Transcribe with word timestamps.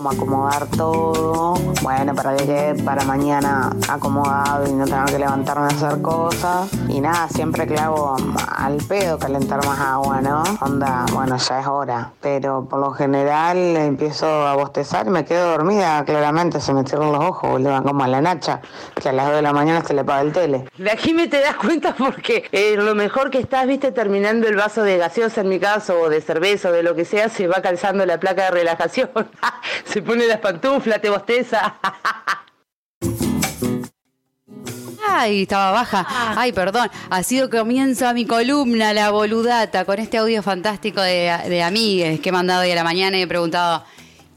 como 0.00 0.10
acomodar 0.10 0.66
todo. 0.68 1.54
Bueno, 1.82 2.14
para 2.14 2.34
que 2.34 2.74
para 2.86 3.04
mañana 3.04 3.70
acomodado 3.86 4.66
y 4.66 4.72
no 4.72 4.86
tenga 4.86 5.04
que 5.04 5.18
levantarme 5.18 5.64
a 5.64 5.68
hacer 5.68 6.00
cosas. 6.00 6.70
Y 6.88 7.02
nada, 7.02 7.28
siempre 7.28 7.66
clavo 7.66 8.16
al 8.56 8.78
pedo 8.78 9.18
calentar 9.18 9.64
más 9.66 9.78
agua, 9.78 10.22
¿no? 10.22 10.42
Onda, 10.62 11.04
bueno, 11.12 11.36
ya 11.36 11.60
es 11.60 11.66
hora. 11.66 12.12
Pero 12.22 12.64
por 12.64 12.80
lo 12.80 12.92
general 12.92 13.58
empiezo 13.76 14.26
a 14.26 14.54
bostezar 14.54 15.06
y 15.06 15.10
me 15.10 15.26
quedo 15.26 15.50
dormida, 15.50 16.02
claramente. 16.06 16.62
Se 16.62 16.72
me 16.72 16.82
cierran 16.84 17.12
los 17.12 17.22
ojos, 17.22 17.50
boludo, 17.50 17.82
como 17.82 18.02
a 18.02 18.08
la 18.08 18.22
Nacha, 18.22 18.62
que 19.00 19.10
a 19.10 19.12
las 19.12 19.26
2 19.26 19.36
de 19.36 19.42
la 19.42 19.52
mañana 19.52 19.84
se 19.84 19.92
le 19.92 20.02
paga 20.02 20.22
el 20.22 20.32
tele. 20.32 20.64
De 20.78 20.90
aquí 20.90 21.12
me 21.12 21.28
te 21.28 21.40
das 21.40 21.56
cuenta 21.56 21.94
porque 21.94 22.48
eh, 22.52 22.76
lo 22.76 22.94
mejor 22.94 23.30
que 23.30 23.38
estás, 23.38 23.66
viste, 23.66 23.92
terminando 23.92 24.48
el 24.48 24.56
vaso 24.56 24.82
de 24.82 24.96
gaseosa 24.96 25.42
en 25.42 25.50
mi 25.50 25.60
caso, 25.60 26.00
o 26.00 26.08
de 26.08 26.22
cerveza, 26.22 26.70
o 26.70 26.72
de 26.72 26.82
lo 26.82 26.94
que 26.94 27.04
sea, 27.04 27.28
se 27.28 27.46
va 27.46 27.60
calzando 27.60 28.06
la 28.06 28.18
placa 28.18 28.44
de 28.44 28.50
relajación. 28.52 29.10
se 29.92 30.02
pone 30.02 30.26
las 30.26 30.38
pantuflas, 30.38 31.00
te 31.00 31.10
bosteza. 31.10 31.76
Ay, 35.08 35.42
estaba 35.42 35.72
baja. 35.72 36.06
Ay, 36.36 36.52
perdón. 36.52 36.88
Ha 37.10 37.22
sido 37.22 37.50
comienzo 37.50 38.12
mi 38.14 38.26
columna, 38.26 38.92
la 38.92 39.10
boludata, 39.10 39.84
con 39.84 39.98
este 39.98 40.18
audio 40.18 40.42
fantástico 40.42 41.00
de, 41.02 41.36
de 41.48 41.62
amigues 41.62 42.20
que 42.20 42.28
he 42.28 42.32
mandado 42.32 42.62
hoy 42.62 42.70
a 42.70 42.76
la 42.76 42.84
mañana 42.84 43.18
y 43.18 43.22
he 43.22 43.26
preguntado, 43.26 43.84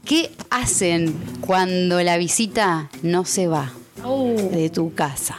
¿qué 0.04 0.32
hacen 0.50 1.14
cuando 1.40 2.02
la 2.02 2.16
visita 2.16 2.90
no 3.02 3.24
se 3.24 3.46
va 3.46 3.72
de 4.50 4.68
tu 4.70 4.92
casa? 4.94 5.36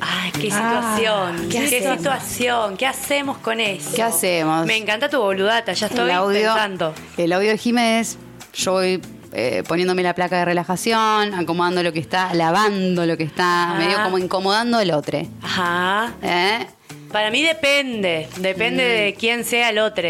Ay, 0.00 0.32
qué 0.32 0.50
situación, 0.50 1.48
¿qué 1.50 1.80
situación, 1.80 2.76
¿qué 2.76 2.86
hacemos 2.86 3.38
con 3.38 3.60
eso? 3.60 3.90
¿Qué 3.94 4.02
hacemos? 4.02 4.66
Me 4.66 4.76
encanta 4.76 5.08
tu 5.08 5.18
boludata, 5.18 5.72
ya 5.72 5.86
estoy 5.86 6.04
el 6.04 6.10
audio, 6.10 6.52
pensando. 6.52 6.94
el 7.16 7.32
audio 7.32 7.50
de 7.50 7.58
Jiménez, 7.58 8.18
yo 8.52 8.72
voy 8.72 9.00
eh, 9.34 9.62
poniéndome 9.66 10.02
la 10.02 10.14
placa 10.14 10.38
de 10.38 10.44
relajación, 10.44 11.34
acomodando 11.34 11.82
lo 11.82 11.92
que 11.92 11.98
está, 12.00 12.32
lavando 12.34 13.04
lo 13.06 13.16
que 13.16 13.24
está, 13.24 13.70
Ajá. 13.70 13.74
medio 13.78 14.02
como 14.02 14.18
incomodando 14.18 14.80
el 14.80 14.92
otro. 14.92 15.20
Ajá. 15.42 16.12
¿Eh? 16.22 16.66
Para 17.12 17.30
mí 17.30 17.42
depende, 17.42 18.28
depende 18.38 18.82
de 18.84 19.14
quién 19.14 19.44
sea 19.44 19.70
el 19.70 19.78
otro. 19.78 20.08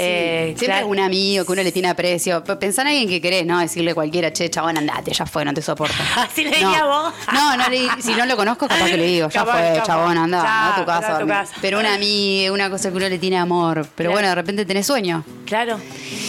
Eh, 0.00 0.54
Siempre 0.56 0.66
claro. 0.66 0.86
un 0.86 1.00
amigo 1.00 1.44
que 1.44 1.50
uno 1.52 1.62
le 1.64 1.72
tiene 1.72 1.88
aprecio. 1.88 2.44
P- 2.44 2.54
Pensá 2.54 2.82
en 2.82 2.88
alguien 2.88 3.08
que 3.08 3.20
querés, 3.20 3.44
¿no? 3.44 3.58
Decirle 3.58 3.94
cualquiera, 3.94 4.32
che, 4.32 4.48
chabón, 4.48 4.78
andate, 4.78 5.12
ya 5.12 5.26
fue, 5.26 5.44
no 5.44 5.52
te 5.52 5.60
soporto. 5.60 5.96
Así 6.16 6.44
le 6.44 6.50
no. 6.60 6.68
diría 6.68 6.84
vos. 6.84 7.12
No, 7.32 7.56
no 7.56 7.68
le- 7.68 7.88
si 8.00 8.14
no 8.14 8.24
lo 8.24 8.36
conozco, 8.36 8.68
capaz 8.68 8.86
que 8.86 8.96
le 8.96 9.06
digo, 9.06 9.28
ya 9.28 9.40
Capaz, 9.40 9.58
fue, 9.58 9.72
capaz. 9.74 9.86
chabón, 9.86 10.16
anda, 10.16 10.40
Chao, 10.40 10.46
anda 10.48 10.72
a 10.76 10.78
tu 10.78 10.86
casa. 10.86 11.16
a 11.16 11.18
tu 11.18 11.26
casa. 11.26 11.52
Pero 11.60 11.80
una 11.80 11.94
amiga, 11.94 12.52
una 12.52 12.70
cosa 12.70 12.90
que 12.90 12.96
uno 12.96 13.08
le 13.08 13.18
tiene 13.18 13.38
amor. 13.38 13.88
Pero 13.96 14.10
Claro. 14.10 14.12
bueno, 14.12 14.28
de 14.28 14.34
repente 14.36 14.64
tenés 14.64 14.86
sueño. 14.86 15.24
Claro. 15.48 15.80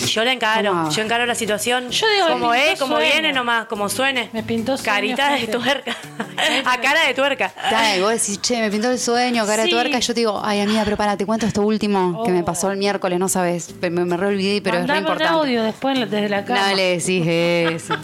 Yo 0.08 0.24
la 0.24 0.32
encaro, 0.32 0.72
¿Cómo? 0.72 0.90
yo 0.92 1.02
encaro 1.04 1.26
la 1.26 1.36
situación. 1.36 1.90
Yo 1.92 2.08
digo, 2.16 2.30
como 2.30 2.54
es, 2.54 2.80
como 2.80 2.96
sueño. 2.96 3.12
viene 3.12 3.34
nomás, 3.34 3.66
como 3.66 3.90
suene. 3.90 4.30
Me 4.32 4.44
pintó 4.44 4.78
sueño, 4.78 4.86
Carita 5.18 5.34
de 5.34 5.48
tuerca. 5.48 5.96
a 6.66 6.80
cara 6.80 7.06
de 7.06 7.14
tuerca. 7.14 7.52
Ay, 7.62 8.00
vos 8.00 8.12
decís, 8.12 8.42
che, 8.42 8.60
me 8.62 8.72
pintó 8.72 8.90
el 8.90 8.98
sueño, 8.98 9.46
cara 9.46 9.64
Sí. 9.64 9.70
de 9.70 9.76
tuerca. 9.76 9.98
Y 9.98 10.02
yo 10.02 10.14
te 10.14 10.20
digo, 10.22 10.42
ay, 10.44 10.62
amiga, 10.62 10.84
pero 10.86 10.96
para, 10.98 11.18
te 11.18 11.26
cuento 11.26 11.46
esto 11.46 11.62
último 11.62 12.24
que 12.24 12.32
me 12.32 12.44
pasó 12.44 12.72
el 12.72 12.78
miércoles, 12.78 13.20
no 13.20 13.28
sabes. 13.28 13.76
Me, 13.82 13.90
me 13.90 14.16
re 14.18 14.28
olvidé, 14.28 14.62
pero 14.62 14.78
Mandame 14.80 15.00
es 15.00 15.06
re 15.06 15.10
un 15.10 15.12
importante. 15.18 15.40
audio 15.42 15.64
después 15.64 16.00
desde 16.10 16.30
la 16.30 16.46
cama. 16.46 16.70
No 16.70 16.76
le 16.76 16.98
decís 16.98 17.24
eso. 17.28 17.96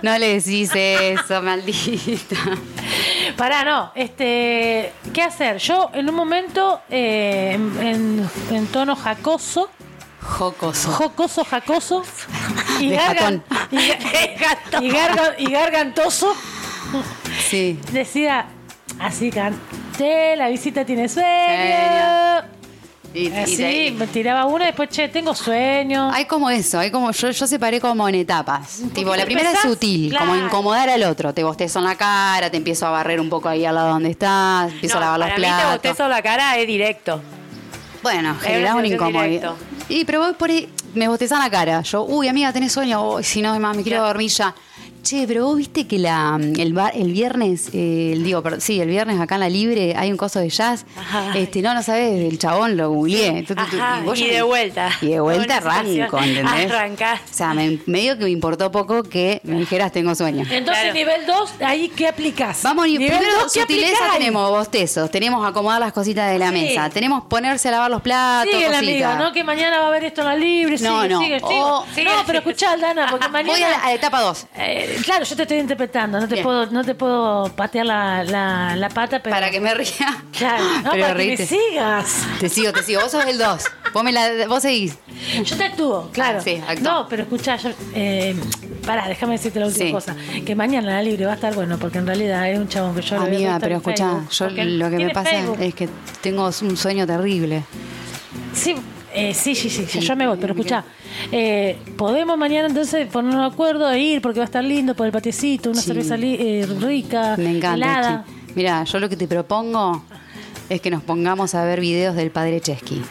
No 0.00 0.18
le 0.18 0.34
decís 0.40 0.70
eso, 0.74 1.42
maldita. 1.42 2.36
Pará, 3.36 3.64
no. 3.64 3.92
Este, 3.94 4.92
¿Qué 5.12 5.22
hacer? 5.22 5.58
Yo 5.58 5.90
en 5.94 6.08
un 6.08 6.14
momento, 6.14 6.80
eh, 6.90 7.50
en, 7.54 7.86
en- 7.86 8.30
en 8.50 8.66
tono 8.68 8.94
jacoso, 8.96 9.70
Jocoso. 10.22 10.90
jocoso, 10.92 11.44
jacoso, 11.44 12.02
y, 12.80 12.88
De 12.90 12.96
gargan- 12.98 13.42
y, 13.70 14.84
y 14.86 15.46
y 15.48 15.50
gargantoso, 15.52 16.34
Sí. 17.48 17.78
decía, 17.92 18.46
así 19.00 19.30
canté, 19.30 20.36
la 20.36 20.48
visita 20.48 20.84
tiene 20.84 21.08
sueño. 21.08 22.52
Y, 23.14 23.30
Así, 23.30 23.56
te- 23.58 23.90
me 23.90 24.06
tiraba 24.06 24.46
una 24.46 24.64
y 24.64 24.66
después, 24.68 24.88
che, 24.88 25.06
tengo 25.08 25.34
sueño. 25.34 26.10
hay 26.14 26.24
como 26.24 26.48
eso, 26.48 26.78
hay 26.78 26.90
como 26.90 27.10
yo, 27.10 27.30
yo 27.30 27.46
separé 27.46 27.78
como 27.78 28.08
en 28.08 28.14
etapas. 28.14 28.80
Tipo, 28.94 29.14
la 29.14 29.26
primera 29.26 29.50
es 29.52 29.58
sutil, 29.58 30.16
como 30.16 30.34
incomodar 30.34 30.88
al 30.88 31.02
otro. 31.02 31.34
Te 31.34 31.44
bostezo 31.44 31.80
en 31.80 31.84
la 31.86 31.94
cara, 31.96 32.48
te 32.50 32.56
empiezo 32.56 32.86
a 32.86 32.90
barrer 32.90 33.20
un 33.20 33.28
poco 33.28 33.50
ahí 33.50 33.66
al 33.66 33.74
lado 33.74 33.90
donde 33.90 34.10
estás, 34.10 34.72
empiezo 34.72 34.94
No, 34.94 35.02
a 35.02 35.04
lavar 35.04 35.18
los 35.20 35.28
para 35.28 35.38
mí 35.38 35.44
te 35.44 35.48
platos. 35.52 35.72
bostezo 35.72 36.08
la 36.08 36.22
cara 36.22 36.56
es 36.56 36.66
directo. 36.66 37.20
Bueno, 38.02 38.34
generás 38.40 38.76
situación 38.76 38.86
incomodidad. 38.86 39.52
Y 39.88 40.04
pero 40.04 40.20
vos 40.20 40.36
por 40.36 40.50
ahí 40.50 40.68
me 40.94 41.08
bostezás 41.08 41.38
la 41.38 41.50
cara. 41.50 41.82
Yo, 41.82 42.04
uy, 42.04 42.28
amiga, 42.28 42.52
tenés 42.52 42.72
sueño. 42.72 43.14
Uy, 43.14 43.24
si 43.24 43.42
no, 43.42 43.52
mamá, 43.52 43.74
me 43.74 43.82
quiero 43.82 44.02
dormir 44.04 44.30
ya. 44.30 44.54
Che, 45.02 45.24
pero 45.26 45.46
vos 45.46 45.56
viste 45.56 45.86
que 45.88 45.98
la, 45.98 46.38
el, 46.40 46.72
bar- 46.72 46.92
el 46.94 47.12
viernes, 47.12 47.70
eh, 47.72 48.12
el- 48.12 48.22
digo, 48.22 48.40
perdón, 48.40 48.60
sí, 48.60 48.80
el 48.80 48.88
viernes 48.88 49.20
acá 49.20 49.34
en 49.34 49.40
la 49.40 49.48
Libre 49.48 49.94
hay 49.96 50.10
un 50.12 50.16
coso 50.16 50.38
de 50.38 50.48
jazz. 50.48 50.86
Ajá. 50.96 51.36
Este, 51.36 51.60
no, 51.60 51.74
no 51.74 51.82
sabés, 51.82 52.20
el 52.30 52.38
chabón 52.38 52.76
lo 52.76 52.90
googleé. 52.90 53.44
Vos 54.04 54.18
y 54.20 54.28
de 54.28 54.42
vuelta. 54.42 54.90
Y 55.00 55.08
de 55.08 55.20
vuelta 55.20 55.56
arranco, 55.56 56.18
¿entendés? 56.22 56.70
Arrancás. 56.70 57.20
O 57.30 57.34
sea, 57.34 57.52
me, 57.52 57.78
medio 57.86 58.16
que 58.16 58.24
me 58.24 58.30
importó 58.30 58.70
poco 58.70 59.02
que 59.02 59.40
me 59.42 59.58
dijeras 59.58 59.90
tengo 59.90 60.14
sueño. 60.14 60.44
Entonces, 60.48 60.82
Claro. 60.84 60.94
nivel 60.94 61.26
2, 61.26 61.50
ahí, 61.66 61.88
¿qué 61.88 62.06
aplicás? 62.06 62.62
Vamos, 62.62 62.86
Nivel 62.86 63.08
primero 63.18 63.40
dos, 63.42 63.52
¿qué 63.52 63.60
sutileza 63.62 63.92
aplicás 63.96 64.18
tenemos 64.18 64.50
bostezos, 64.50 65.10
tenemos 65.10 65.44
acomodar 65.46 65.80
las 65.80 65.92
cositas 65.92 66.30
de 66.30 66.38
la 66.38 66.50
Sí. 66.50 66.54
mesa, 66.54 66.90
tenemos 66.90 67.24
ponerse 67.24 67.68
a 67.68 67.72
lavar 67.72 67.90
los 67.90 68.02
platos, 68.02 68.52
Sigue 68.52 68.68
la 68.68 68.76
cositas. 68.78 68.88
amiga, 69.10 69.14
¿no? 69.16 69.32
Que 69.32 69.42
mañana 69.42 69.78
va 69.80 69.86
a 69.86 69.88
haber 69.88 70.04
esto 70.04 70.20
en 70.20 70.26
la 70.28 70.36
libre. 70.36 70.76
No, 70.78 71.02
sigue, 71.02 71.08
no. 71.14 71.20
sigue, 71.20 71.40
sigue. 71.40 71.60
O- 71.60 71.84
no, 72.04 72.22
pero 72.26 72.38
escuchá, 72.38 72.72
Aldana, 72.72 73.08
porque 73.10 73.28
mañana. 73.28 73.52
Voy 73.52 73.62
a 73.62 73.68
la, 73.70 73.76
a 73.78 73.86
la 73.86 73.94
etapa 73.94 74.20
2. 74.20 74.46
Eh, 74.56 74.91
claro, 75.04 75.24
yo 75.24 75.36
te 75.36 75.42
estoy 75.42 75.58
interpretando, 75.58 76.18
no 76.20 76.26
te 76.28 76.34
Bien. 76.34 76.44
puedo, 76.44 76.66
no 76.66 76.84
te 76.84 76.94
puedo 76.94 77.44
patear 77.54 77.86
la, 77.86 78.24
la, 78.24 78.76
la 78.76 78.88
pata, 78.88 79.20
pero. 79.22 79.34
Para 79.34 79.50
que 79.50 79.60
me 79.60 79.74
ría. 79.74 80.22
Claro, 80.36 80.64
no, 80.84 80.90
Pero 80.92 81.06
para 81.08 81.18
que 81.20 81.36
me 81.38 81.46
sigas. 81.46 82.22
Te 82.40 82.48
sigo, 82.48 82.72
te 82.72 82.82
sigo. 82.82 83.00
Vos 83.02 83.12
sos 83.12 83.24
el 83.26 83.38
2. 83.38 83.62
Vos, 83.92 84.02
me 84.04 84.12
la- 84.12 84.46
vos 84.48 84.62
seguís. 84.62 84.96
Yo 85.44 85.56
te 85.56 85.64
actúo, 85.64 86.10
claro. 86.12 86.38
Ah, 86.38 86.42
sí, 86.42 86.60
actúa. 86.66 86.92
No, 86.92 87.08
pero 87.08 87.22
escuchá, 87.22 87.56
yo, 87.56 87.70
eh, 87.94 88.34
pará, 88.86 89.06
déjame 89.08 89.32
decirte 89.34 89.60
la 89.60 89.66
última 89.66 89.86
Sí. 89.86 89.92
cosa. 89.92 90.16
Que 90.44 90.54
mañana 90.54 90.90
la 90.94 91.02
libre 91.02 91.26
va 91.26 91.32
a 91.32 91.34
estar 91.36 91.54
bueno, 91.54 91.78
porque 91.78 91.98
en 91.98 92.06
realidad 92.06 92.50
es 92.50 92.58
un 92.58 92.68
chabón 92.68 92.94
que 92.94 93.02
yo 93.02 93.16
lo 93.16 93.22
había 93.22 93.36
Amiga, 93.36 93.58
pero 93.60 93.76
escuchá, 93.76 94.20
yo 94.30 94.48
lo 94.50 94.90
que 94.90 94.96
me 94.96 95.10
pasa 95.10 95.30
Facebook. 95.30 95.58
es 95.60 95.74
que 95.74 95.88
tengo 96.22 96.46
un 96.62 96.76
sueño 96.76 97.06
terrible. 97.06 97.64
Sí, 98.54 98.74
eh, 99.14 99.34
sí, 99.34 99.54
sí, 99.54 99.68
sí, 99.70 100.00
yo 100.00 100.16
me 100.16 100.26
voy, 100.26 100.38
pero 100.40 100.52
escuchá, 100.54 100.84
eh, 101.30 101.78
podemos 101.96 102.36
mañana 102.38 102.68
entonces 102.68 103.06
ponernos 103.08 103.40
de 103.48 103.54
acuerdo 103.54 103.90
e 103.90 103.98
ir 104.00 104.20
porque 104.22 104.38
va 104.40 104.44
a 104.44 104.46
estar 104.46 104.64
lindo 104.64 104.94
por 104.94 105.06
el 105.06 105.12
patiecito, 105.12 105.70
una 105.70 105.80
Sí. 105.80 105.86
cerveza 105.88 106.16
li- 106.16 106.36
eh, 106.38 106.66
rica, 106.80 107.34
Me 107.36 107.56
encanta. 107.56 107.74
helada. 107.74 108.24
Chi. 108.26 108.52
Mira, 108.54 108.84
yo 108.84 108.98
lo 108.98 109.08
que 109.08 109.16
te 109.16 109.26
propongo 109.28 110.04
es 110.68 110.80
que 110.80 110.90
nos 110.90 111.02
pongamos 111.02 111.54
a 111.54 111.64
ver 111.64 111.80
videos 111.80 112.14
del 112.16 112.30
padre 112.30 112.60
Chesky. 112.60 113.02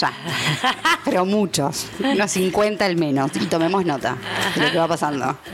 Ya. 0.00 0.12
Pero 1.04 1.24
muchos. 1.24 1.86
Unos 2.02 2.30
50 2.30 2.84
al 2.84 2.96
menos. 2.96 3.30
Y 3.36 3.46
tomemos 3.46 3.84
nota 3.84 4.16
de 4.56 4.62
lo 4.62 4.70
que 4.72 4.78
va 4.78 4.88
pasando. 4.88 5.36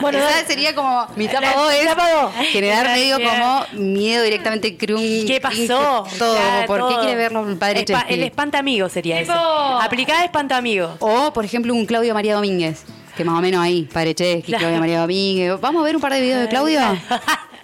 Bueno, 0.00 0.18
Esa 0.18 0.46
sería 0.46 0.74
como 0.74 1.06
mi 1.16 1.26
2 1.26 1.40
es 1.72 2.48
generar 2.50 2.86
medio 2.88 3.16
como 3.22 3.64
miedo 3.72 4.22
directamente 4.24 4.76
crun, 4.76 5.00
¿Qué 5.26 5.40
pasó? 5.40 6.04
todo. 6.18 6.36
Claro, 6.36 6.66
¿Por 6.66 6.88
qué 6.88 6.94
quiere 7.00 7.14
verlo 7.16 7.48
el 7.48 7.56
padre 7.56 7.80
Espa- 7.84 7.98
Chesky? 8.00 8.14
El 8.14 8.22
espantamigo 8.24 8.88
sería 8.88 9.20
Tipo- 9.20 9.32
eso. 9.32 9.80
Aplicada 9.80 10.24
espantamigo. 10.24 10.96
O, 11.00 11.32
por 11.32 11.44
ejemplo, 11.44 11.74
un 11.74 11.86
Claudio 11.86 12.14
María 12.14 12.34
Domínguez, 12.34 12.84
que 13.16 13.24
más 13.24 13.38
o 13.38 13.40
menos 13.42 13.62
ahí, 13.62 13.82
Padre 13.92 14.14
Chesky, 14.14 14.42
Claro. 14.52 14.62
Claudio 14.62 14.80
María 14.80 15.00
Domínguez. 15.00 15.60
¿Vamos 15.60 15.82
a 15.82 15.84
ver 15.84 15.96
un 15.96 16.02
par 16.02 16.12
de 16.12 16.20
videos 16.20 16.40
de 16.42 16.48
Claudio? 16.48 16.80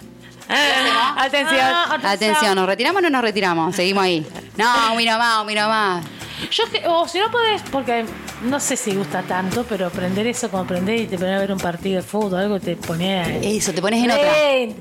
Atención. 1.17 1.59
Ah, 1.61 1.97
Atención, 2.03 2.55
¿nos 2.55 2.65
retiramos 2.67 2.99
o 2.99 3.01
no 3.03 3.09
nos 3.09 3.21
retiramos? 3.21 3.75
Seguimos 3.75 4.03
ahí. 4.03 4.25
No, 4.55 4.95
mira 4.95 5.17
más, 5.17 5.45
mira 5.45 5.67
más. 5.67 6.05
Yo 6.51 6.63
o 6.91 7.07
si 7.07 7.19
no 7.19 7.29
podés, 7.31 7.61
porque 7.71 8.05
no 8.43 8.59
sé 8.59 8.75
si 8.75 8.95
gusta 8.95 9.23
tanto, 9.23 9.65
pero 9.67 9.87
aprender 9.87 10.27
eso 10.27 10.49
como 10.49 10.63
aprender 10.63 10.99
y 10.99 11.07
te 11.07 11.17
pones 11.17 11.35
a 11.35 11.39
ver 11.39 11.51
un 11.51 11.59
partido 11.59 11.97
de 11.97 12.07
fútbol, 12.07 12.39
algo 12.39 12.59
te 12.59 12.75
pone 12.75 13.57
Eso, 13.57 13.73
te 13.73 13.81
pones 13.81 14.03
en 14.03 14.11
otra. 14.11 14.31
Eh, 14.49 14.75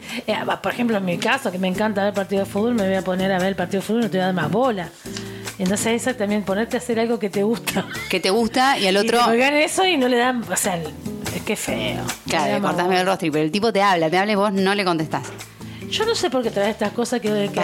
por 0.63 0.73
ejemplo, 0.73 0.97
en 0.99 1.05
mi 1.05 1.19
caso, 1.19 1.51
que 1.51 1.59
me 1.59 1.69
encanta 1.69 2.05
ver 2.05 2.15
partido 2.15 2.45
de 2.45 2.51
fútbol, 2.51 2.75
me 2.75 2.87
voy 2.87 2.95
a 2.95 3.03
poner 3.03 3.33
a 3.33 3.39
ver 3.39 3.49
el 3.49 3.57
partido 3.57 3.81
de 3.81 3.87
fútbol 3.87 4.01
y 4.03 4.05
no 4.05 4.11
te 4.11 4.19
voy 4.19 4.23
a 4.23 4.27
dar 4.27 4.35
más 4.35 4.51
bola. 4.51 4.89
Entonces 5.59 6.03
eso 6.03 6.15
también, 6.15 6.43
ponerte 6.43 6.77
a 6.77 6.81
hacer 6.81 7.01
algo 7.01 7.19
que 7.19 7.31
te 7.31 7.43
gusta. 7.43 7.87
Que 8.11 8.21
te 8.21 8.31
gusta 8.31 8.79
y 8.79 8.87
al 8.87 8.97
otro. 8.99 9.19
Y 9.35 9.39
te 9.39 9.65
eso 9.65 9.87
y 9.87 9.97
no 9.97 10.09
le 10.09 10.19
dan, 10.19 10.43
o 10.43 10.57
sea, 10.57 10.77
es 11.35 11.43
que 11.43 11.57
feo. 11.57 12.05
Claro, 12.29 12.61
cortame 12.63 13.01
el 13.01 13.07
rostro, 13.07 13.31
pero 13.33 13.45
el 13.45 13.51
tipo 13.51 13.73
te 13.73 13.83
habla, 13.83 14.11
te 14.11 14.19
habla 14.19 14.33
y 14.33 14.37
vos 14.37 14.53
no 14.53 14.75
le 14.75 14.85
contestás. 14.85 15.23
Yo 15.91 16.05
no 16.05 16.15
sé 16.15 16.31
por 16.31 16.43
qué 16.43 16.51
traes 16.51 16.71
estas 16.71 16.93
cosas 16.93 17.21
que, 17.21 17.51
que 17.53 17.61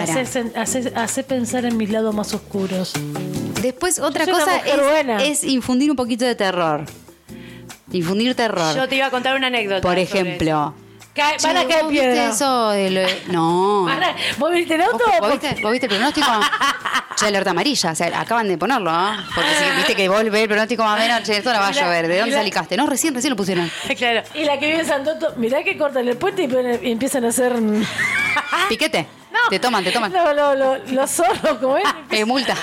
hace 0.95 1.23
pensar 1.23 1.65
en 1.65 1.77
mis 1.77 1.89
lados 1.89 2.13
más 2.15 2.33
oscuros. 2.33 2.93
Después, 3.61 3.99
otra 3.99 4.25
cosa 4.25 4.57
es, 4.57 5.41
es 5.41 5.43
infundir 5.43 5.89
un 5.89 5.95
poquito 5.95 6.25
de 6.25 6.35
terror. 6.35 6.85
Infundir 7.91 8.33
terror. 8.35 8.75
Yo 8.75 8.87
te 8.87 8.95
iba 8.95 9.07
a 9.07 9.11
contar 9.11 9.35
una 9.35 9.47
anécdota. 9.47 9.81
Por 9.81 9.91
sobre 9.91 10.01
ejemplo, 10.03 10.73
Cae- 11.15 11.37
van 11.43 11.57
a 11.57 11.67
caer 11.67 11.83
¿vos 11.83 11.91
piedras. 11.91 12.35
eso 12.35 12.69
de 12.71 12.89
lo- 12.89 13.07
No. 13.33 13.87
¿Vos 14.37 14.51
viste 14.51 14.75
el 14.75 14.81
¿Vos, 14.81 14.93
auto? 14.93 15.05
vos 15.19 15.31
viste, 15.39 15.61
vos 15.61 15.71
viste 15.71 15.85
el 15.87 15.91
pronóstico? 15.91 16.27
Che, 17.15 17.27
alerta 17.27 17.51
amarilla. 17.51 17.91
O 17.91 17.95
sea, 17.95 18.19
acaban 18.19 18.47
de 18.47 18.57
ponerlo, 18.57 18.89
¿ah? 18.91 19.23
Porque 19.35 19.49
si 19.53 19.63
viste 19.77 19.95
que 19.95 20.09
vos 20.09 20.23
ves 20.23 20.41
el 20.41 20.47
pronóstico 20.47 20.83
más 20.83 20.97
o 20.99 21.03
menos, 21.03 21.21
che, 21.21 21.37
esto 21.37 21.53
no 21.53 21.59
va 21.59 21.67
a 21.67 21.71
llover. 21.71 22.07
¿De 22.07 22.19
dónde 22.19 22.35
salicaste? 22.35 22.75
No, 22.75 22.87
recién, 22.87 23.13
recién 23.13 23.29
lo 23.29 23.37
pusieron. 23.37 23.69
claro. 23.95 24.23
Y 24.33 24.45
la 24.45 24.57
que 24.57 24.65
vive 24.65 24.79
en 24.79 24.87
Santoto, 24.87 25.33
mirá 25.37 25.63
que 25.63 25.77
cortan 25.77 26.07
el 26.07 26.17
puente 26.17 26.43
y, 26.81 26.91
empiezan 26.91 27.25
a 27.25 27.27
hacer. 27.27 27.53
Piquete. 28.67 29.07
Te 29.49 29.59
toman, 29.59 29.83
te 29.83 29.91
toman. 29.91 30.11
No, 30.11 30.33
no, 30.33 30.55
lo- 30.55 30.77
los 30.77 31.11
zorros, 31.11 31.57
como 31.59 31.77
es. 31.77 31.83
Eh, 32.11 32.25
multa. 32.25 32.55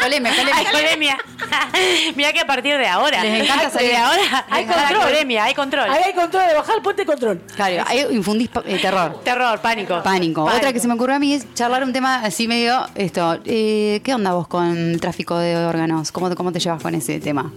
Coleme. 0.00 0.30
Hay 0.30 0.66
colemia. 0.66 1.18
Mira 2.14 2.32
que 2.32 2.40
a 2.40 2.46
partir 2.46 2.76
de 2.78 2.86
ahora. 2.86 3.22
Les 3.24 3.42
encanta 3.42 3.64
de 3.64 3.70
salir. 3.70 3.96
ahora. 3.96 4.46
Hay 4.48 4.64
control. 4.64 5.38
hay 5.40 5.54
control. 5.54 5.90
Ahí 5.90 6.02
hay 6.06 6.12
control 6.14 6.46
de 6.48 6.54
bajar 6.54 6.76
el 6.76 6.82
puente, 6.82 7.04
control. 7.04 7.40
Claro, 7.56 7.84
ahí 7.86 8.06
infundís 8.10 8.48
eh, 8.64 8.78
terror. 8.80 9.20
Terror, 9.24 9.60
pánico. 9.60 10.02
Pánico. 10.02 10.44
Otra 10.44 10.72
que 10.72 10.78
se 10.80 10.86
me 10.88 10.94
ocurrió 10.94 11.16
a 11.16 11.18
mí 11.18 11.34
es 11.34 11.52
charlar 11.54 11.82
un 11.82 11.92
tema 11.92 12.22
así 12.22 12.46
medio 12.46 12.86
esto. 12.94 13.38
eh, 13.44 14.00
¿Qué 14.04 14.14
onda 14.14 14.32
vos 14.32 14.46
con 14.46 14.98
tráfico 15.00 15.36
de 15.38 15.56
órganos? 15.56 16.12
¿Cómo, 16.12 16.32
¿Cómo 16.34 16.52
te 16.52 16.60
llevas 16.60 16.80
con 16.82 16.94
ese 16.94 17.18
tema? 17.20 17.50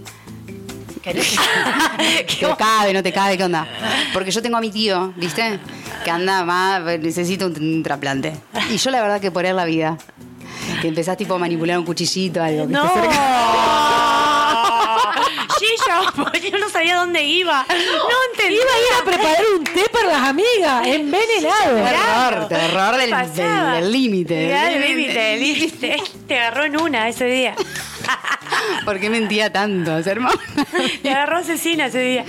¿Te 2.40 2.56
cabe, 2.58 2.92
no 2.92 3.02
te 3.02 3.12
cabe? 3.12 3.36
¿Qué 3.36 3.44
onda? 3.44 3.66
Porque 4.12 4.30
yo 4.30 4.42
tengo 4.42 4.56
a 4.56 4.60
mi 4.60 4.70
tío, 4.70 5.12
¿viste? 5.16 5.58
Que 6.04 6.10
anda 6.10 6.44
más, 6.44 6.82
necesita 7.00 7.46
un, 7.46 7.52
un 7.56 7.82
trasplante. 7.82 8.34
Y 8.70 8.76
yo 8.76 8.90
la 8.90 9.00
verdad 9.02 9.20
que 9.20 9.30
por 9.30 9.46
él 9.46 9.56
la 9.56 9.64
vida. 9.64 9.96
Que 10.82 10.88
empezás 10.88 11.16
tipo 11.16 11.34
a 11.34 11.38
manipular 11.38 11.78
un 11.78 11.84
cuchillito, 11.84 12.42
algo. 12.42 12.66
que 12.66 12.72
No. 12.72 12.82
te 12.90 13.00
Sí, 15.58 15.66
yo, 16.50 16.58
no 16.58 16.68
sabía 16.68 16.96
dónde 16.96 17.22
iba. 17.24 17.64
No 17.68 17.74
entendía. 18.32 18.60
Iba 18.60 18.70
a 18.72 18.78
ir 18.78 19.00
a 19.00 19.04
preparar 19.04 19.44
un 19.56 19.64
té 19.64 19.84
para 19.90 20.08
las 20.08 20.28
amigas, 20.28 20.86
envenenado. 20.86 21.76
Terror, 21.82 22.48
terror 22.48 22.96
del- 22.96 23.10
del 23.10 23.72
del 23.72 23.92
límite. 23.92 24.34
Del 24.34 24.74
el 24.74 24.80
límite, 24.96 25.34
el 25.34 25.40
límite. 25.40 25.96
Te 26.28 26.38
agarró 26.38 26.64
en 26.64 26.78
una 26.80 27.08
ese 27.08 27.24
día. 27.24 27.54
¿Por 28.84 29.00
qué 29.00 29.10
mentía 29.10 29.52
tanto, 29.52 29.96
hermano? 29.98 30.38
Te 31.02 31.10
agarró 31.10 31.38
asesina 31.38 31.86
ese 31.86 31.98
día. 32.00 32.24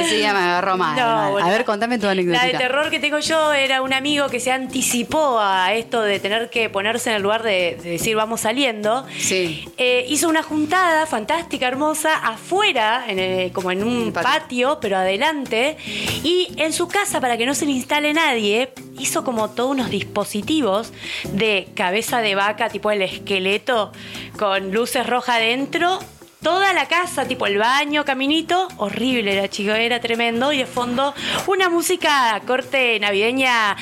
Ese 0.00 0.16
día 0.16 0.32
me 0.32 0.38
agarró 0.40 0.76
mal. 0.76 0.96
No, 0.96 1.02
mal. 1.06 1.32
bueno. 1.32 1.46
A 1.46 1.50
ver, 1.50 1.64
contame 1.64 1.98
tu 1.98 2.06
anécdota. 2.06 2.38
La 2.38 2.52
de 2.52 2.58
terror 2.58 2.90
que 2.90 2.98
tengo 3.00 3.18
yo 3.18 3.52
era 3.52 3.82
un 3.82 3.92
amigo 3.92 4.28
que 4.28 4.40
se 4.40 4.50
anticipó 4.52 5.38
a 5.40 5.72
esto 5.74 6.02
de 6.02 6.20
tener 6.20 6.50
que 6.50 6.68
ponerse 6.70 7.10
en 7.10 7.16
el 7.16 7.22
lugar 7.22 7.42
de, 7.42 7.78
de 7.82 7.90
decir 7.90 8.16
vamos 8.16 8.42
saliendo. 8.42 9.06
Sí. 9.18 9.68
Eh, 9.78 10.04
hizo 10.08 10.28
una 10.28 10.42
juntada 10.42 11.06
fantástica, 11.06 11.66
hermosa, 11.68 12.14
afuera, 12.16 13.04
en 13.08 13.18
el- 13.18 13.52
como 13.52 13.70
en 13.70 13.82
un 13.84 14.12
patio. 14.12 14.30
patio. 14.32 14.78
pero 14.80 14.96
adelante. 14.98 15.76
Y 16.22 16.48
en 16.56 16.72
su 16.72 16.88
casa, 16.88 17.20
para 17.20 17.36
que 17.36 17.46
no 17.46 17.54
se 17.54 17.66
le 17.66 17.72
instale 17.72 18.12
nadie, 18.14 18.70
hizo 18.98 19.24
como 19.24 19.50
todos 19.50 19.70
unos 19.70 19.90
dispositivos 19.90 20.92
de 21.32 21.68
cabeza 21.74 22.20
de 22.20 22.34
vaca, 22.34 22.68
tipo 22.68 22.90
el 22.90 23.02
esqueleto, 23.02 23.92
con 24.38 24.72
luces 24.72 25.06
rojas 25.06 25.36
adentro. 25.36 25.73
Pro 25.74 25.98
Toda 26.44 26.72
la 26.74 26.86
casa, 26.86 27.24
tipo 27.26 27.46
el 27.46 27.56
baño, 27.58 28.04
caminito, 28.04 28.68
horrible 28.76 29.32
era, 29.32 29.48
chico, 29.48 29.72
era 29.72 29.98
tremendo. 29.98 30.52
Y 30.52 30.58
de 30.58 30.66
fondo, 30.66 31.14
una 31.46 31.70
música 31.70 32.40
corte 32.46 33.00
navideña. 33.00 33.74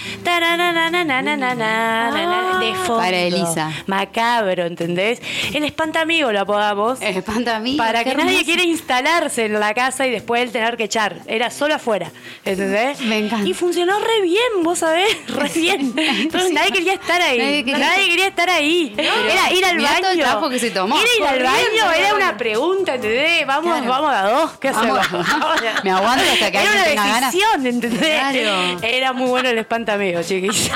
De 2.61 2.75
fondo. 2.87 2.99
Para 2.99 3.17
Elisa. 3.19 3.73
Macabro, 3.87 4.65
¿entendés? 4.65 5.21
El 5.53 5.65
espantamigo 5.65 6.31
lo 6.33 6.41
apodamos. 6.41 7.03
Espanta 7.03 7.57
a 7.57 7.59
mí. 7.61 7.77
Para 7.77 8.05
que 8.05 8.15
nadie 8.15 8.45
quiera 8.45 8.63
instalarse 8.63 9.47
en 9.47 9.59
la 9.59 9.75
casa 9.75 10.07
y 10.07 10.11
después 10.11 10.43
él 10.43 10.53
tener 10.53 10.77
que 10.77 10.85
echar. 10.85 11.17
Era 11.27 11.51
solo 11.51 11.75
afuera. 11.75 12.13
¿Entendés? 12.45 13.01
Me 13.01 13.19
encanta. 13.19 13.49
Y 13.49 13.55
funcionó 13.55 13.99
re 13.99 14.21
bien, 14.23 14.63
vos 14.63 14.79
sabés, 14.79 15.17
re 15.29 15.49
bien. 15.55 15.93
Entonces 15.97 16.53
nadie 16.53 16.71
quería 16.71 16.93
estar 16.95 17.21
ahí. 17.21 17.39
Nadie 17.39 17.65
Nadie 17.79 18.09
quería- 18.09 18.29
estar 18.29 18.49
ahí. 18.51 18.95
Era 18.97 19.53
ir 19.53 19.65
al 19.65 19.77
todo 19.77 19.87
el 19.89 20.03
baño. 20.03 20.21
trabajo 20.23 20.49
que 20.49 20.59
se 20.61 20.71
tomó. 20.71 20.97
Era 20.97 21.09
ir 21.19 21.25
al 21.25 21.43
baño, 21.43 21.93
era 21.93 22.15
una 22.15 22.37
pregunta, 22.53 22.95
¿entendés? 22.95 23.47
Vamos, 23.47 23.73
Claro. 23.73 23.89
vamos 23.91 24.13
a 24.15 24.23
dos. 24.31 24.51
¿Qué 24.59 24.69
hacemos? 24.69 24.99
Me 25.85 25.91
aguanto 25.91 26.25
hasta 26.33 26.51
que 26.51 26.59
Era 26.59 26.73
alguien 26.73 26.75
una 26.75 26.85
tenga 26.85 27.07
ganas. 27.07 27.33
decisión, 27.33 27.67
¿entendés? 27.67 28.01
Claro. 28.21 28.79
Era 28.83 29.13
muy 29.13 29.29
bueno 29.29 29.49
el 29.49 29.59
espantamigo, 29.59 30.23
chiquis. 30.23 30.71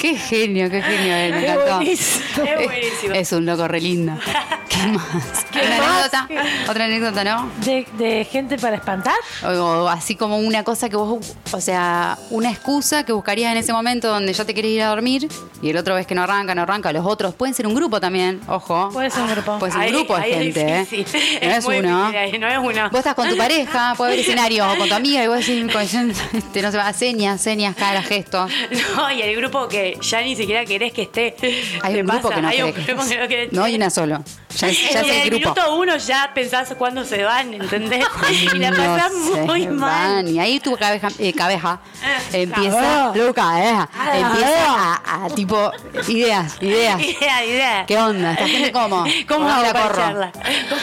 Qué 0.00 0.16
genio, 0.16 0.70
qué 0.70 0.82
genio. 0.82 1.14
eh, 1.16 1.30
Me 1.32 1.42
encantó. 1.50 1.76
buenísimo. 1.76 2.44
Es 2.44 2.64
buenísimo. 2.64 3.14
Es 3.14 3.32
un 3.32 3.46
loco 3.46 3.68
re 3.68 3.80
lindo. 3.80 4.12
¿Qué 4.82 4.86
más? 4.92 5.44
¿Qué 5.52 5.58
Una 5.60 5.78
más? 5.78 5.88
anécdota. 6.14 6.28
Otra 6.70 6.84
anécdota, 6.84 7.24
¿no? 7.24 7.50
De, 7.64 7.86
de 7.98 8.24
gente 8.24 8.58
para 8.58 8.76
espantar. 8.76 9.14
O, 9.44 9.88
así 9.88 10.16
como 10.16 10.38
una 10.38 10.64
cosa 10.64 10.88
que 10.88 10.96
vos, 10.96 11.34
o 11.52 11.60
sea, 11.60 12.18
una 12.30 12.50
excusa 12.50 13.04
que 13.04 13.12
buscarías 13.12 13.52
en 13.52 13.58
ese 13.58 13.72
momento 13.72 14.08
donde 14.08 14.32
ya 14.32 14.44
te 14.44 14.54
querés 14.54 14.72
ir 14.72 14.82
a 14.82 14.88
dormir 14.88 15.28
y 15.62 15.70
el 15.70 15.76
otro 15.76 15.94
ves 15.94 16.06
que 16.06 16.14
no 16.14 16.22
arranca, 16.22 16.54
no 16.54 16.62
arranca. 16.62 16.92
Los 16.92 17.04
otros 17.06 17.34
pueden 17.34 17.54
ser 17.54 17.66
un 17.66 17.74
grupo 17.74 18.00
también, 18.00 18.40
ojo. 18.48 18.90
Puede 18.92 19.10
ser 19.10 19.22
un 19.22 19.30
grupo. 19.30 19.58
Puede 19.58 19.72
ser 19.72 19.80
un 19.80 19.86
Ahí- 19.86 19.92
grupo 19.92 20.16
de 20.16 20.22
ahí 20.22 20.32
es 20.32 20.38
gente, 20.38 20.60
¿eh? 20.60 21.06
No 21.42 21.50
es, 21.54 21.64
muy 21.64 21.76
uno. 21.78 22.10
difícil 22.12 22.40
no 22.40 22.48
es 22.48 22.58
uno. 22.58 22.90
Vos 22.90 22.98
estás 22.98 23.14
con 23.14 23.28
tu 23.28 23.36
pareja, 23.36 23.94
puede 23.96 24.12
haber 24.12 24.24
escenario, 24.24 24.70
o 24.70 24.76
con 24.76 24.88
tu 24.88 24.94
amiga, 24.94 25.22
y 25.24 25.28
vos 25.28 25.38
decís, 25.38 25.72
con- 25.72 25.82
este, 25.82 26.62
no 26.62 26.70
se 26.70 26.76
va, 26.76 26.92
señas, 26.92 27.40
señas, 27.40 27.74
caras, 27.76 28.06
gestos. 28.06 28.50
No, 28.96 29.10
y 29.10 29.22
el 29.22 29.36
grupo 29.36 29.68
que 29.68 29.98
ya 30.00 30.20
ni 30.22 30.36
siquiera 30.36 30.64
querés 30.64 30.92
que 30.92 31.02
esté. 31.02 31.34
Hay 31.82 31.94
¿Te 31.94 32.00
un 32.00 32.06
grupo 32.06 32.28
pasa? 32.28 32.34
que 32.36 32.42
no 32.42 32.48
hay 32.48 32.62
un 32.62 32.72
que- 32.72 32.82
grupo 32.82 33.02
que 33.28 33.48
no 33.52 33.58
No 33.58 33.64
hay 33.64 33.74
una 33.74 33.90
solo. 33.90 34.22
Ya 34.56 34.68
es, 34.68 34.90
ya 34.92 35.00
es 35.00 35.06
el 35.06 35.10
el 35.10 35.30
grupo. 35.30 35.54
minuto 35.54 35.76
uno 35.76 35.96
ya 35.98 36.30
pensás 36.34 36.72
cuándo 36.78 37.04
se 37.04 37.22
van, 37.22 37.52
¿entendés? 37.54 38.04
Y 38.30 38.58
la 38.58 38.70
No 38.70 38.76
pasás 38.78 39.12
muy 39.44 39.68
mal. 39.68 40.14
van. 40.24 40.28
Y 40.28 40.40
ahí 40.40 40.58
tu 40.58 40.74
cabeza, 40.76 41.08
eh, 41.18 41.32
cabeza 41.34 41.78
Ah, 42.02 42.18
empieza, 42.32 43.12
tu 43.12 43.34
cabeza, 43.34 43.88
empieza 44.14 44.64
a, 45.04 45.24
a 45.26 45.28
tipo 45.34 45.70
ideas, 46.08 46.56
ideas. 46.62 47.00
Idea, 47.00 47.44
idea. 47.44 47.84
¿Qué 47.86 47.98
onda? 47.98 48.32
¿Esta 48.32 48.48
gente 48.48 48.72
cómo? 48.72 49.04
¿Cómo 49.28 49.44
¿Cómo 49.44 49.48
hago 49.50 49.62
la 49.64 49.72
corro? 49.72 49.94
echarla? 50.02 50.32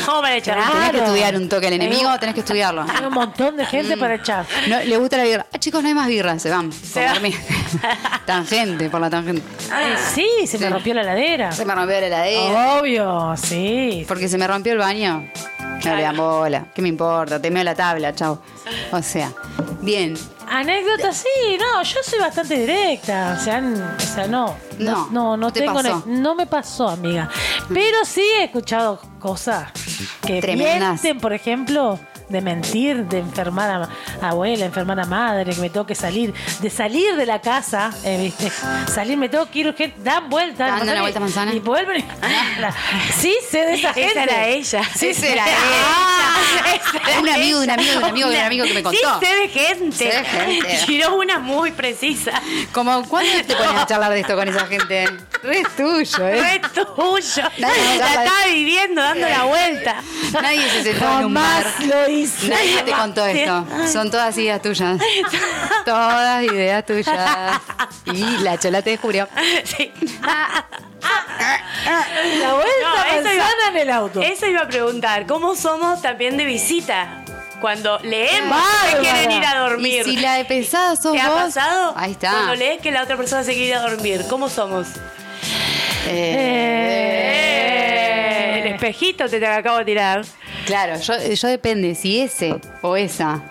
¿Cómo 0.05 0.21
para 0.21 0.35
echarla? 0.35 0.65
Tenés 0.71 0.91
que 0.91 0.97
estudiar 0.99 1.35
un 1.35 1.49
toque 1.49 1.67
al 1.67 1.73
enemigo, 1.73 2.19
tenés 2.19 2.35
que 2.35 2.41
estudiarlo. 2.41 2.85
Hay 2.87 3.05
un 3.05 3.13
montón 3.13 3.57
de 3.57 3.65
gente 3.65 3.97
para 3.97 4.15
echar. 4.15 4.45
No, 4.67 4.79
le 4.79 4.97
gusta 4.97 5.17
la 5.17 5.23
birra. 5.23 5.45
Ah, 5.53 5.57
chicos, 5.57 5.81
no 5.81 5.87
hay 5.87 5.93
más 5.95 6.07
birra, 6.07 6.37
se 6.39 6.49
van. 6.49 6.71
Se 6.71 7.03
van. 7.03 7.21
tangente, 8.25 8.89
por 8.89 9.01
la 9.01 9.09
tangente. 9.09 9.41
Eh, 9.41 9.95
sí, 10.13 10.27
se 10.47 10.57
me 10.59 10.67
Sí. 10.67 10.71
rompió 10.73 10.93
la 10.93 11.01
heladera. 11.01 11.51
Se 11.51 11.65
me 11.65 11.73
rompió 11.75 11.99
la 11.99 12.07
heladera. 12.07 12.73
Obvio, 12.79 13.33
sí. 13.37 13.54
Porque 14.07 14.27
se 14.27 14.37
me 14.37 14.47
rompió 14.47 14.73
el 14.73 14.79
baño. 14.79 15.29
No 15.83 15.95
le 15.95 16.01
dan 16.01 16.17
bola. 16.17 16.65
¿Qué 16.73 16.81
me 16.81 16.89
importa? 16.89 17.39
Te 17.41 17.51
meo 17.51 17.63
la 17.63 17.75
tabla, 17.75 18.13
chao. 18.15 18.41
O 18.91 19.01
sea, 19.01 19.31
bien. 19.81 20.15
Anécdota, 20.49 21.11
sí, 21.11 21.27
no, 21.59 21.81
yo 21.83 21.97
soy 22.03 22.19
bastante 22.19 22.55
directa, 22.59 23.35
o 23.39 23.43
sea, 23.43 23.63
o 23.97 23.99
sea 23.99 24.27
no, 24.27 24.55
No, 24.77 25.07
no, 25.11 25.35
no, 25.37 25.51
te 25.51 25.61
tengo, 25.61 25.73
pasó. 25.73 26.03
no 26.05 26.35
me 26.35 26.45
pasó, 26.45 26.87
amiga, 26.89 27.29
pero 27.67 27.97
sí 28.05 28.21
he 28.21 28.43
escuchado 28.43 28.99
cosas 29.19 29.71
que 30.25 30.41
Tremendas. 30.41 31.01
mienten, 31.01 31.19
por 31.19 31.33
ejemplo, 31.33 31.99
de 32.29 32.41
mentir, 32.41 33.05
de 33.05 33.19
enfermar 33.19 33.87
a 34.21 34.29
abuela, 34.29 34.65
enfermar 34.65 34.99
a 34.99 35.05
madre, 35.05 35.53
que 35.53 35.61
me 35.61 35.69
tengo 35.69 35.85
que 35.85 35.95
salir, 35.95 36.33
de 36.59 36.69
salir 36.69 37.15
de 37.15 37.25
la 37.25 37.39
casa, 37.41 37.91
eh, 38.03 38.17
¿viste? 38.23 38.51
salir, 38.91 39.17
me 39.17 39.29
tengo 39.29 39.49
que 39.49 39.59
ir 39.59 39.67
urgente, 39.67 39.95
dan 40.03 40.29
vuelta, 40.29 40.65
Dan 40.65 40.73
no 40.73 40.77
sé 40.79 40.83
una 40.85 40.93
qué, 40.95 41.01
vuelta 41.01 41.19
manzana. 41.19 41.53
y 41.53 41.59
vuelven, 41.59 41.99
y- 41.99 42.05
sí, 43.21 43.35
sé 43.49 43.59
de 43.65 43.73
esa 43.75 43.93
gente, 43.93 44.11
Esa 44.11 44.23
era 44.23 44.45
ella. 44.47 44.81
Sí, 44.95 45.07
Esa 45.09 45.27
era 45.27 45.43
Ah, 45.45 46.39
ella. 46.73 46.75
Esa 46.75 47.09
era 47.11 47.19
un 47.21 47.29
amigo 47.29 47.59
un 47.61 47.69
amigo 47.69 47.97
un 47.97 48.03
amigo 48.03 48.27
un 48.29 48.35
amigo 48.35 48.65
que 48.65 48.73
me 48.73 48.83
contó. 48.83 49.19
Sí, 49.19 49.25
sé 49.25 49.35
de 49.35 49.47
gente. 49.49 49.95
Sé 49.97 50.05
de 50.05 50.25
gente. 50.25 50.79
Tiró 50.87 51.15
una 51.15 51.39
muy 51.39 51.71
precisa. 51.71 52.31
Como, 52.71 53.03
¿cuándo 53.07 53.31
te 53.45 53.55
pones 53.55 53.81
a 53.81 53.85
charlar 53.85 54.11
de 54.11 54.21
esto 54.21 54.35
con 54.35 54.47
esa 54.47 54.65
gente? 54.67 55.07
Re 55.43 55.59
es 55.59 55.75
tuyo, 55.75 56.27
¿eh? 56.27 56.61
Fue 56.73 56.83
tuyo. 56.85 57.43
Nadie 57.59 57.97
La 57.99 58.07
estaba 58.23 58.45
viviendo, 58.51 59.01
dando 59.01 59.27
la 59.27 59.43
vuelta. 59.43 59.95
Nadie 60.41 60.69
se 60.69 60.83
sentó 60.83 61.19
en 61.19 61.25
un 61.25 61.33
bar. 61.33 61.65
lo 61.85 62.07
hice. 62.21 62.49
Nadie 62.49 62.81
te 62.83 62.91
contó 62.91 63.25
esto. 63.25 63.65
Son 63.91 64.09
todas 64.11 64.37
ideas 64.37 64.61
tuyas. 64.61 64.99
Todas 65.85 66.43
ideas 66.43 66.85
tuyas. 66.85 67.61
Y 68.05 68.23
la 68.43 68.57
chola 68.59 68.81
te 68.81 68.91
descubrió. 68.91 69.27
Sí. 69.63 69.91
La 72.39 72.53
vuelta 72.53 72.71
No, 72.81 72.95
eso 73.03 73.13
manzana 73.23 73.33
iba- 73.33 73.47
en 73.69 73.77
el 73.77 73.89
auto. 73.91 74.21
Eso 74.21 74.47
iba 74.47 74.61
a 74.61 74.67
preguntar. 74.67 75.25
¿Cómo 75.27 75.55
somos 75.55 76.01
también 76.01 76.35
de 76.37 76.45
visita? 76.45 77.23
Cuando 77.61 77.99
leemos 77.99 78.59
que 78.91 78.97
quieren 78.99 79.31
ir 79.31 79.43
a 79.45 79.53
Y 79.55 79.57
dormir. 79.69 80.03
si 80.05 80.17
la 80.17 80.33
de 80.35 80.45
pesada 80.45 80.95
sos 80.95 81.13
¿Te 81.13 81.21
ha 81.21 81.29
vos. 81.29 81.41
pasado? 81.43 81.93
Ahí 81.95 82.11
está. 82.11 82.31
Cuando 82.31 82.55
lees 82.55 82.81
que 82.81 82.91
la 82.91 83.03
otra 83.03 83.15
persona 83.17 83.43
se 83.43 83.53
quiere 83.53 83.67
ir 83.69 83.75
a 83.75 83.81
dormir. 83.81 84.25
¿Cómo 84.29 84.49
somos? 84.49 84.87
Eh, 86.07 86.35
Eh, 87.77 88.61
el 88.61 88.67
espejito 88.73 89.27
te, 89.29 89.39
te 89.39 89.47
acabo 89.47 89.77
de 89.79 89.85
tirar. 89.85 90.25
Claro, 90.65 90.99
yo, 90.99 91.13
yo 91.33 91.47
depende. 91.47 91.95
Si 91.95 92.19
ese 92.19 92.59
o 92.81 92.95
esa 92.95 93.41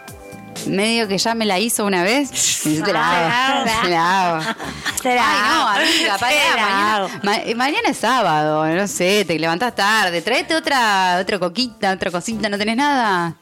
medio 0.66 1.06
que 1.08 1.18
ya 1.18 1.34
me 1.34 1.44
la 1.44 1.58
hizo 1.58 1.84
una 1.84 2.02
vez, 2.02 2.30
te 2.62 2.92
la 2.92 3.58
hago. 3.58 3.64
Te 3.82 3.90
la 3.90 4.22
hago. 4.38 4.54
Te 5.02 5.14
la 5.14 5.22
Ay, 5.26 5.50
no, 5.50 5.68
amiga, 5.68 6.18
pará, 6.18 6.94
hago. 6.94 7.08
mañana, 7.08 7.20
ma- 7.22 7.54
mañana 7.56 7.88
es 7.90 7.98
sábado, 7.98 8.66
no 8.66 8.88
sé, 8.88 9.24
te 9.26 9.38
levantás 9.38 9.74
tarde, 9.74 10.22
traete 10.22 10.54
otra, 10.54 11.18
otra 11.20 11.38
coquita, 11.38 11.92
otra 11.92 12.10
cosita, 12.10 12.48
¿no 12.48 12.56
tenés 12.56 12.76
nada? 12.76 13.34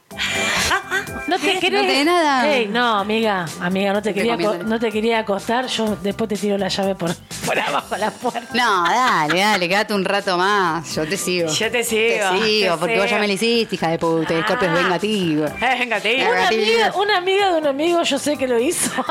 No 1.27 1.37
te 1.39 1.59
querés. 1.59 2.05
No 2.05 2.11
nada. 2.11 2.51
Ey, 2.53 2.67
no, 2.67 2.99
amiga, 2.99 3.45
amiga, 3.61 3.93
no 3.93 4.01
te, 4.01 4.09
Te 4.13 4.15
quería 4.15 4.37
co- 4.37 4.57
no 4.63 4.79
te 4.79 4.91
quería 4.91 5.19
acostar. 5.19 5.67
Yo 5.67 5.95
después 6.01 6.27
te 6.29 6.35
tiro 6.35 6.57
la 6.57 6.67
llave 6.67 6.95
por, 6.95 7.13
por 7.45 7.57
abajo 7.59 7.95
de 7.95 8.01
la 8.01 8.11
puerta. 8.11 8.49
No, 8.53 8.83
dale, 8.83 9.39
dale, 9.39 9.69
quédate 9.69 9.93
un 9.93 10.03
rato 10.05 10.37
más. 10.37 10.93
Yo 10.95 11.07
te 11.07 11.17
sigo. 11.17 11.49
Yo 11.51 11.71
te 11.71 11.83
sigo. 11.83 12.29
Te 12.31 12.43
sigo, 12.45 12.73
te 12.73 12.79
porque 12.79 12.99
vos 12.99 13.09
ya 13.09 13.19
me 13.19 13.27
lo 13.27 13.33
hiciste, 13.33 13.75
hija 13.75 13.89
de 13.89 13.99
puta. 13.99 14.33
El 14.33 14.39
es 14.41 14.45
Ah. 14.49 14.55
vengativo. 14.73 15.45
Eh, 15.61 15.75
venga, 15.79 15.99
te 15.99 16.09
digo. 16.09 16.25
Eh, 16.25 16.29
Una 16.33 16.47
amiga, 16.47 16.93
una 16.95 17.17
amiga 17.17 17.51
de 17.51 17.57
un 17.61 17.67
amigo, 17.67 18.03
yo 18.03 18.19
sé 18.19 18.37
que 18.37 18.47
lo 18.47 18.59
hizo. 18.59 18.91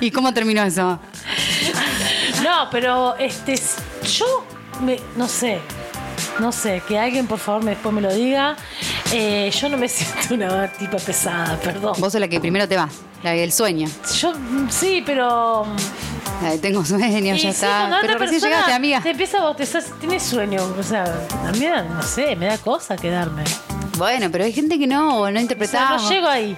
¿Y 0.00 0.10
cómo 0.10 0.32
terminó 0.34 0.62
eso? 0.64 0.98
no, 2.42 2.68
pero 2.70 3.16
este, 3.18 3.58
yo 4.06 4.44
me, 4.80 4.98
no 5.16 5.26
sé, 5.28 5.60
no 6.38 6.52
sé, 6.52 6.82
que 6.86 6.98
alguien 6.98 7.26
por 7.26 7.38
favor 7.38 7.62
me, 7.64 7.70
después 7.72 7.94
me 7.94 8.00
lo 8.00 8.12
diga. 8.12 8.56
Eh, 9.16 9.50
yo 9.50 9.68
no 9.68 9.76
me 9.76 9.88
siento 9.88 10.34
una 10.34 10.66
tipa 10.66 10.96
pesada, 10.96 11.56
perdón. 11.60 11.94
Vos 11.98 12.12
sos 12.12 12.20
la 12.20 12.26
que 12.26 12.40
primero 12.40 12.66
te 12.66 12.76
vas, 12.76 12.92
la 13.22 13.30
del 13.30 13.52
sueño. 13.52 13.88
Yo 14.20 14.32
mm, 14.32 14.68
sí, 14.70 15.02
pero 15.06 15.64
de 16.42 16.58
tengo 16.58 16.84
sueño, 16.84 17.34
Y 17.34 17.38
ya 17.38 17.38
sí, 17.38 17.46
está. 17.48 17.98
Pero 18.00 18.18
recién 18.18 18.40
persona 18.40 18.48
llegaste, 18.48 18.72
amiga. 18.72 19.00
Te 19.00 19.10
empieza 19.10 19.38
a 19.38 19.44
bostezar, 19.44 19.82
tienes 20.00 20.22
sueño. 20.22 20.62
O 20.78 20.82
sea, 20.82 21.04
a 21.46 21.52
mí, 21.52 21.64
no 21.88 22.02
sé, 22.02 22.34
me 22.36 22.46
da 22.46 22.58
cosa 22.58 22.96
quedarme. 22.96 23.44
Bueno, 23.96 24.28
pero 24.32 24.44
hay 24.44 24.52
gente 24.52 24.78
que 24.78 24.86
no, 24.86 25.30
no 25.30 25.40
O 25.40 25.64
sea, 25.66 25.96
no 25.96 26.08
llego 26.08 26.26
ahí. 26.26 26.56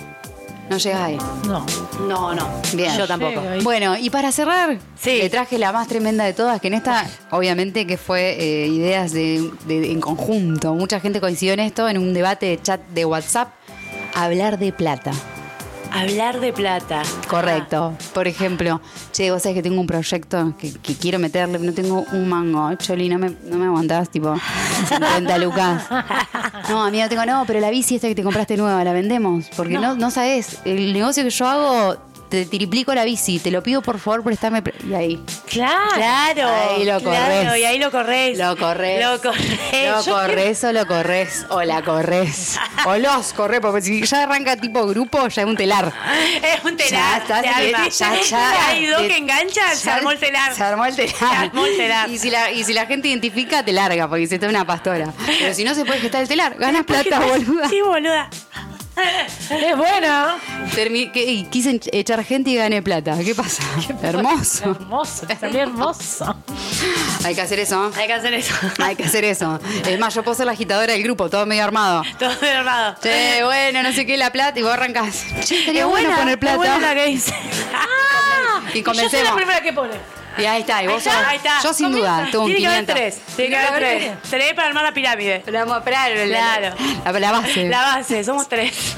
No 0.68 0.78
llegas 0.78 1.00
ahí. 1.00 1.18
No. 1.46 1.64
No, 2.08 2.34
no. 2.34 2.48
Bien. 2.74 2.96
Yo 2.98 3.06
tampoco. 3.06 3.40
Bueno, 3.62 3.96
y 3.96 4.10
para 4.10 4.32
cerrar, 4.32 4.78
Sí. 4.98 5.18
le 5.18 5.30
traje 5.30 5.58
la 5.58 5.70
más 5.72 5.86
tremenda 5.86 6.24
de 6.24 6.32
todas, 6.32 6.60
que 6.60 6.66
en 6.68 6.74
esta, 6.74 7.06
obviamente, 7.30 7.86
que 7.86 7.96
fue 7.96 8.36
eh, 8.38 8.66
ideas 8.66 9.12
de, 9.12 9.48
de- 9.66 9.92
en 9.92 10.00
conjunto. 10.00 10.74
Mucha 10.74 10.98
gente 11.00 11.20
coincidió 11.20 11.52
en 11.54 11.60
esto, 11.60 11.88
en 11.88 11.98
un 11.98 12.12
debate 12.12 12.46
de 12.46 12.60
chat 12.60 12.80
de 12.88 13.04
WhatsApp, 13.04 13.50
hablar 14.14 14.58
de 14.58 14.72
plata. 14.72 15.12
Hablar 16.00 16.40
de 16.40 16.52
plata. 16.52 17.02
Correcto. 17.28 17.94
Por 18.12 18.28
ejemplo, 18.28 18.80
che, 19.12 19.30
vos 19.30 19.42
sabés 19.42 19.56
que 19.56 19.62
tengo 19.62 19.80
un 19.80 19.86
proyecto 19.86 20.54
que, 20.58 20.72
que 20.72 20.94
quiero 20.94 21.18
meterle, 21.18 21.58
no 21.58 21.72
tengo 21.72 22.04
un 22.12 22.28
mango. 22.28 22.74
Choli, 22.76 23.08
no 23.08 23.18
me, 23.18 23.30
no 23.44 23.56
me 23.56 23.66
aguantás, 23.66 24.10
tipo, 24.10 24.34
50 24.88 25.38
lucas. 25.44 25.84
No, 26.68 26.84
amiga, 26.84 27.08
tengo, 27.08 27.24
no, 27.24 27.44
pero 27.46 27.60
la 27.60 27.70
bici 27.70 27.96
esta 27.96 28.08
que 28.08 28.14
te 28.14 28.22
compraste 28.22 28.56
nueva, 28.56 28.82
¿la 28.84 28.92
vendemos? 28.92 29.46
Porque 29.56 29.78
no, 29.78 29.94
no, 29.94 30.10
sabés, 30.10 30.58
el 30.64 30.92
negocio 30.92 31.22
que 31.22 31.30
yo 31.30 31.46
hago, 31.46 31.96
te 32.28 32.44
triplico 32.46 32.94
la 32.94 33.04
bici, 33.04 33.38
te 33.38 33.50
lo 33.50 33.62
pido 33.62 33.82
por 33.82 33.98
favor 33.98 34.22
prestarme. 34.22 34.62
pre-". 34.62 34.74
Y 34.88 34.94
ahí. 34.94 35.22
Claro. 35.48 35.94
Claro. 35.94 36.48
Ahí 36.48 36.84
lo 36.84 37.00
claro, 37.00 37.44
corres. 37.46 37.60
y 37.60 37.64
ahí 37.64 37.78
lo 37.78 37.90
corres. 37.90 38.38
Lo 38.38 38.56
corres. 38.56 39.00
Lo 39.04 39.20
corres. 39.20 39.86
Lo 39.88 40.02
Yo 40.02 40.12
corres 40.12 40.64
o 40.64 40.72
lo 40.72 40.86
corres. 40.86 41.46
O 41.50 41.62
la 41.62 41.82
corres. 41.82 42.58
O 42.86 42.96
los 42.96 43.32
corres, 43.32 43.60
porque 43.60 43.80
si 43.82 44.02
ya 44.04 44.24
arranca 44.24 44.56
tipo 44.56 44.86
grupo, 44.86 45.26
ya 45.28 45.42
es 45.42 45.48
un 45.48 45.56
telar. 45.56 45.92
Es 46.42 46.64
un 46.64 46.76
telar. 46.76 47.22
Ya 47.26 47.42
se 47.42 47.48
arma. 47.48 47.88
ya, 47.88 48.22
ya. 48.22 48.66
Hay 48.68 48.86
dos 48.86 49.02
que 49.02 49.16
enganchan, 49.16 49.76
se 49.76 49.90
armó 49.90 50.10
el 50.10 50.18
telar. 50.18 50.54
Se 50.54 50.62
armó 50.62 50.84
el 50.84 50.94
telar. 50.96 51.14
Se 51.16 51.24
armó 51.24 51.66
el 51.66 51.76
telar. 51.76 52.10
Y 52.10 52.18
si 52.18 52.30
la, 52.30 52.50
y 52.50 52.64
si 52.64 52.72
la 52.72 52.86
gente 52.86 53.08
identifica, 53.08 53.64
te 53.64 53.72
larga, 53.72 54.08
porque 54.08 54.26
se 54.26 54.36
está 54.36 54.48
una 54.48 54.64
pastora. 54.66 55.12
Pero 55.26 55.54
si 55.54 55.64
no 55.64 55.74
se 55.74 55.84
puede 55.84 56.00
gestar 56.00 56.22
el 56.22 56.28
telar, 56.28 56.56
ganas 56.58 56.84
plata, 56.84 57.20
boluda. 57.20 57.68
Sí, 57.68 57.80
boluda. 57.80 58.28
Es 58.96 59.76
buena. 59.76 60.36
Termi- 60.74 61.12
que- 61.12 61.46
quise 61.50 61.78
echar 61.92 62.24
gente 62.24 62.50
y 62.50 62.56
gané 62.56 62.82
plata. 62.82 63.16
¿Qué 63.24 63.34
pasa? 63.34 63.62
Hermoso. 64.02 64.64
Hermoso, 64.70 65.26
hermoso. 65.42 66.36
Hay 67.24 67.34
que 67.34 67.40
hacer 67.42 67.58
eso. 67.60 67.92
Hay 67.96 68.06
que 68.06 68.12
hacer 68.14 68.34
eso. 68.34 68.54
Hay 68.78 68.96
que 68.96 69.04
hacer 69.04 69.24
eso. 69.24 69.60
Es 69.86 69.98
más, 69.98 70.14
yo 70.14 70.22
puedo 70.22 70.34
ser 70.34 70.46
la 70.46 70.52
agitadora 70.52 70.92
del 70.94 71.02
grupo, 71.02 71.28
todo 71.28 71.44
medio 71.46 71.64
armado. 71.64 72.02
Todo 72.18 72.30
bien 72.40 72.56
armado. 72.56 72.96
Che, 73.02 73.44
bueno, 73.44 73.82
no 73.82 73.92
sé 73.92 74.06
qué, 74.06 74.16
la 74.16 74.30
plata, 74.32 74.58
y 74.58 74.62
vos 74.62 74.72
arrancás. 74.72 75.24
Che, 75.44 75.78
Es 75.78 75.86
bueno 75.86 76.10
poner 76.16 76.38
es 76.42 76.56
buena 76.56 76.74
la 76.78 76.80
plata. 76.80 76.94
que 76.94 77.06
dice. 77.06 77.34
Y 78.74 78.78
Y 78.78 78.82
yo 78.82 78.92
soy 78.92 79.02
la 79.02 79.08
comencemos. 79.10 79.32
primera 79.36 79.60
que 79.62 79.72
pone. 79.72 79.94
Y 80.38 80.44
ahí 80.44 80.60
está, 80.60 80.82
y 80.82 80.86
vos 80.86 80.94
Ahí 80.94 80.98
está, 80.98 81.12
sos- 81.12 81.28
ahí 81.28 81.36
está. 81.36 81.60
Yo 81.62 81.72
sin 81.74 81.92
duda, 81.92 82.28
tuve 82.30 82.40
un 82.42 82.46
Tiene 82.46 82.60
que 82.60 82.66
haber 82.66 82.84
500. 82.86 82.94
tres. 82.94 83.36
Tiene 83.36 83.50
que 83.50 83.56
haber 83.56 83.78
tres. 83.80 84.12
Tres 84.30 84.54
para 84.54 84.68
armar 84.68 84.84
la 84.84 84.92
pirámide. 84.92 85.42
La, 85.46 85.64
claro, 85.64 86.14
la, 86.26 86.26
Claro. 86.26 86.74
la, 87.04 87.20
la 87.20 87.32
base. 87.32 87.68
La 87.68 87.82
base, 87.82 88.24
somos 88.24 88.48
tres. 88.48 88.96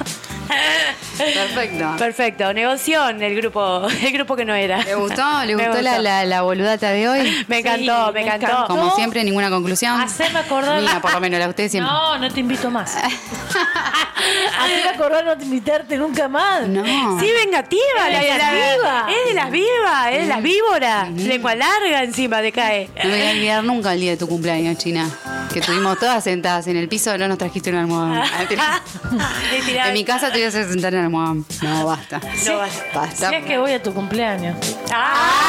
Perfecto. 1.19 1.95
Perfecto. 1.99 2.53
Negoción 2.55 3.23
el 3.23 3.37
grupo, 3.37 3.87
el 4.03 4.13
grupo 4.13 4.35
que 4.35 4.45
no 4.47 4.55
era. 4.55 4.79
¿Le 4.83 4.95
gustó? 4.95 5.45
¿Le 5.45 5.55
gustó, 5.57 5.83
La, 5.83 5.91
gustó. 5.91 6.03
la, 6.03 6.25
la 6.25 6.43
boludata 6.43 6.91
de 6.91 7.07
hoy? 7.09 7.45
Me 7.49 7.59
encantó, 7.59 8.07
Sí, 8.09 8.13
me 8.15 8.21
encantó. 8.23 8.47
encantó. 8.47 8.67
Como 8.69 8.95
siempre, 8.97 9.25
ninguna 9.25 9.51
conclusión. 9.51 10.01
Hacerme 10.01 10.39
acordar. 10.41 10.81
Mía, 10.81 11.01
por 11.03 11.13
lo 11.13 11.21
menos, 11.21 11.39
la 11.39 11.49
usted 11.49 11.69
siempre. 11.71 11.93
No, 11.93 12.19
no 12.19 12.31
te 12.33 12.41
invito 12.41 12.71
más. 12.71 12.97
Hacerme 14.59 14.91
acordar 14.95 15.25
no 15.25 15.37
te 15.37 15.45
invitarte 15.45 15.97
nunca 15.97 16.29
más. 16.29 16.67
No. 16.67 16.83
Sí, 17.21 17.31
vengativa. 17.45 18.09
Es 18.11 18.29
la- 18.29 18.39
la- 18.39 18.53
vivas. 18.53 19.05
Es 19.27 19.28
las 19.39 19.51
vivas, 19.51 20.07
es 20.13 20.19
de 20.21 20.27
las 20.27 20.43
víboras. 20.43 21.11
Lengua 21.13 21.55
larga 21.55 22.03
encima 22.03 22.41
te 22.41 22.53
cae. 22.53 22.89
No 23.03 23.11
me 23.11 23.17
voy 23.19 23.27
a 23.27 23.31
olvidar 23.31 23.65
nunca 23.65 23.93
el 23.95 24.01
día 24.01 24.11
de 24.13 24.17
tu 24.17 24.29
cumpleaños, 24.29 24.77
China. 24.79 25.09
Que 25.53 25.61
estuvimos 25.61 25.99
todas 25.99 26.23
sentadas 26.25 26.67
en 26.67 26.77
el 26.77 26.89
piso, 26.89 27.17
no 27.17 27.27
nos 27.29 27.39
trajiste 27.39 27.71
una 27.71 27.81
almohada. 27.81 28.27
Le 28.41 28.47
tiraba- 29.63 29.89
En 29.89 29.95
mi 29.95 30.05
casa 30.05 30.29
te 30.29 30.35
voy 30.35 30.43
a 30.45 30.49
hacer 30.49 30.69
sentar 30.69 30.93
en 30.93 31.01
la 31.01 31.05
almohada. 31.07 31.35
No, 31.63 31.87
basta. 31.87 32.21
No 32.47 32.59
basta. 32.59 32.85
Basta. 32.95 33.29
Si 33.31 33.35
es 33.37 33.45
que 33.45 33.57
voy 33.59 33.73
a 33.73 33.83
tu 33.83 33.95
cumpleaños. 33.95 34.57
¡Ah! 34.93 35.48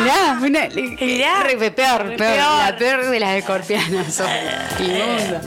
Mirá, 0.00 0.34
mirá, 0.40 0.68
Mirá. 1.00 1.42
re- 1.42 1.70
peor, 1.70 2.02
Re 2.06 2.16
peor, 2.16 2.16
peor. 2.16 2.36
la 2.38 2.76
peor 2.78 3.06
de 3.10 3.20
las 3.20 3.36
escorpianas. 3.36 4.22
Inmunda. 4.80 5.40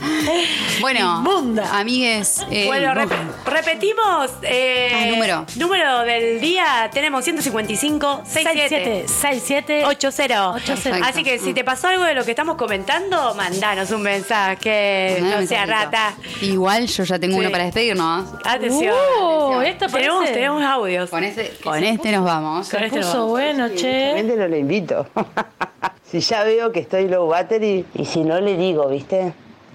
Bueno, 0.80 1.16
Inmunda. 1.18 1.78
amigues. 1.78 2.44
eh, 2.50 2.66
Bueno, 2.66 2.94
no, 2.94 3.00
rep- 3.02 3.44
repetimos. 3.46 4.30
eh, 4.42 4.90
Ah, 4.94 5.06
número. 5.10 5.46
Número 5.56 6.00
del 6.02 6.40
día. 6.40 6.88
Tenemos 6.92 7.24
155 7.24 8.22
67 8.26 9.04
67 9.08 9.84
80. 9.86 10.50
80. 10.52 11.06
Así 11.06 11.24
que 11.24 11.38
si 11.38 11.52
te 11.54 11.64
pasó 11.64 11.88
algo 11.88 12.04
de 12.04 12.14
lo 12.14 12.24
que 12.24 12.30
estamos 12.30 12.56
comentando, 12.56 13.34
mandanos 13.34 13.90
un 13.90 14.02
mensaje. 14.02 15.18
no 15.20 15.46
sea 15.46 15.66
rata. 15.66 16.14
Igual 16.40 16.86
yo 16.86 17.04
ya 17.04 17.18
tengo 17.18 17.34
Sí. 17.34 17.40
uno 17.40 17.50
para 17.50 17.64
despedirnos. 17.64 18.26
Atención. 18.44 18.94
Uh, 18.94 19.54
atención. 19.58 19.64
esto 19.66 19.86
tenemos, 19.88 20.18
parece- 20.18 20.34
tenemos 20.34 20.62
audios. 20.62 21.10
Con 21.10 21.24
este, 21.24 21.56
con 21.62 21.82
este 21.82 22.12
nos 22.12 22.24
vamos. 22.24 22.68
Con 22.68 22.80
Se 22.80 22.86
este 22.86 22.98
puso 23.00 23.14
no. 23.18 23.26
bueno, 23.28 23.68
che. 23.70 24.12
No 24.36 24.46
le 24.46 24.58
invito. 24.58 25.06
si 26.04 26.20
ya 26.20 26.44
veo 26.44 26.70
que 26.70 26.80
estoy 26.80 27.08
low 27.08 27.26
battery 27.26 27.86
y 27.94 28.04
si 28.04 28.22
no 28.22 28.38
le 28.38 28.54
digo, 28.56 28.86
¿viste? 28.88 29.32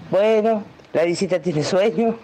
Bueno, 0.08 0.62
la 0.92 1.02
visita 1.02 1.40
tiene 1.40 1.64
sueño. 1.64 2.16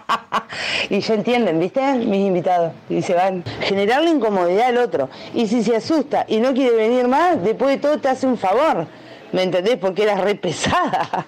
y 0.90 1.00
ya 1.00 1.14
entienden, 1.14 1.58
¿viste? 1.58 1.80
Mis 1.94 2.26
invitados. 2.26 2.72
Y 2.88 3.02
se 3.02 3.14
van. 3.14 3.42
Generarle 3.62 4.10
incomodidad 4.10 4.68
al 4.68 4.78
otro. 4.78 5.08
Y 5.34 5.48
si 5.48 5.64
se 5.64 5.74
asusta 5.74 6.24
y 6.28 6.38
no 6.38 6.54
quiere 6.54 6.76
venir 6.76 7.08
más, 7.08 7.42
después 7.42 7.74
de 7.74 7.78
todo 7.78 7.98
te 7.98 8.08
hace 8.08 8.28
un 8.28 8.38
favor. 8.38 8.86
¿Me 9.32 9.42
entendés? 9.42 9.76
Porque 9.76 10.04
eras 10.04 10.20
re 10.20 10.34
pesada. 10.36 11.26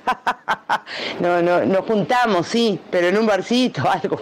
no, 1.20 1.42
no, 1.42 1.64
nos 1.64 1.84
juntamos, 1.84 2.46
sí, 2.46 2.78
pero 2.90 3.08
en 3.08 3.18
un 3.18 3.26
barcito, 3.26 3.82
algo. 3.90 4.20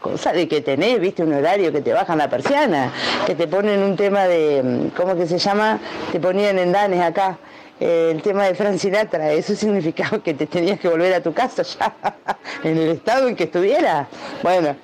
Cosa 0.00 0.32
de 0.32 0.46
que 0.46 0.60
tenés, 0.60 1.00
viste, 1.00 1.22
un 1.22 1.32
horario 1.32 1.72
que 1.72 1.80
te 1.80 1.92
bajan 1.92 2.18
la 2.18 2.28
persiana, 2.28 2.92
que 3.26 3.34
te 3.34 3.48
ponen 3.48 3.82
un 3.82 3.96
tema 3.96 4.24
de, 4.24 4.62
mm, 4.62 4.88
¿cómo 4.96 5.16
que 5.16 5.26
se 5.26 5.38
llama? 5.38 5.78
Te 6.12 6.20
ponían 6.20 6.58
en 6.58 6.70
Danes 6.72 7.00
acá. 7.00 7.38
eh, 7.80 8.10
El 8.14 8.22
tema 8.22 8.44
de 8.44 8.54
Frank 8.54 8.76
Sinatra, 8.76 9.32
eso 9.32 9.54
significaba 9.56 10.18
que 10.22 10.34
te 10.34 10.46
tenías 10.46 10.78
que 10.78 10.88
volver 10.88 11.14
a 11.14 11.20
tu 11.22 11.32
casa 11.32 11.62
ya, 11.62 11.94
en 12.62 12.76
el 12.78 12.90
estado 12.90 13.26
en 13.28 13.34
que 13.34 13.44
estuviera. 13.44 14.06
Bueno, 14.42 14.76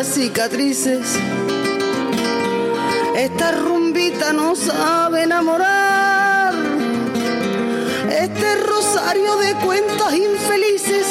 cicatrices. 0.00 1.06
Esta 3.14 3.52
rumbita 3.52 4.32
no 4.32 4.56
sabe 4.56 5.24
enamorar. 5.24 6.54
Este 8.10 8.56
rosario 8.56 9.36
de 9.36 9.54
cuentas 9.56 10.14
infelices 10.14 11.06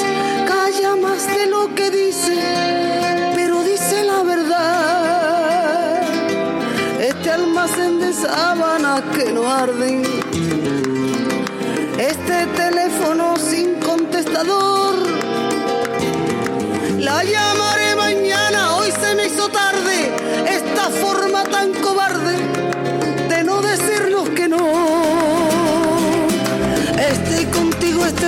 calla 0.47 0.95
más 0.95 1.27
de 1.27 1.45
lo 1.45 1.73
que 1.75 1.91
dice, 1.91 2.35
pero 3.35 3.63
dice 3.63 4.03
la 4.03 4.23
verdad. 4.23 6.01
Este 6.99 7.29
almacén 7.29 7.99
de 7.99 8.13
sábanas 8.13 9.01
que 9.15 9.31
no 9.31 9.47
arden. 9.47 10.03
Este 11.97 12.45
teléfono 12.57 13.35
sin 13.37 13.75
contestador. 13.75 14.95
La 16.99 17.23
llamaré 17.23 17.60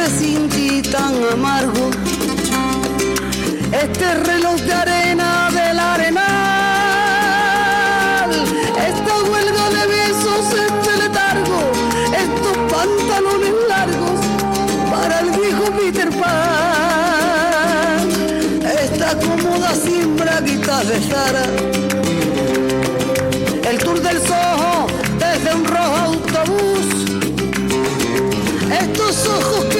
sin 0.09 0.49
ti 0.49 0.81
tan 0.81 1.15
amargo. 1.31 1.89
Este 3.71 4.13
reloj 4.15 4.59
de 4.61 4.73
arena 4.73 5.49
del 5.51 5.79
arenal. 5.79 6.23
Esta 8.89 9.13
huelga 9.29 9.69
de 9.69 9.87
besos, 9.87 10.45
este 10.67 10.91
letargo. 11.01 11.59
Estos 12.25 12.57
pantalones 12.71 13.53
largos 13.67 14.19
para 14.91 15.15
el 15.21 15.29
viejo 15.31 15.65
Peter 15.77 16.09
Pan. 16.19 16.39
Esta 18.83 19.09
cómoda 19.19 19.71
sin 19.75 20.15
braguitas 20.17 20.87
de 20.87 20.99
Zara. 21.01 21.45
El 23.69 23.77
tour 23.79 23.99
del 24.01 24.19
Soho 24.21 24.87
desde 25.17 25.55
un 25.55 25.65
rojo 25.65 25.95
autobús. 25.95 26.87
Estos 28.71 29.27
ojos 29.27 29.72